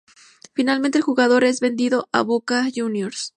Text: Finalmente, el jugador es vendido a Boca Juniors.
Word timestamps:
Finalmente, 0.55 0.97
el 0.97 1.03
jugador 1.03 1.43
es 1.43 1.59
vendido 1.59 2.09
a 2.11 2.23
Boca 2.23 2.65
Juniors. 2.75 3.29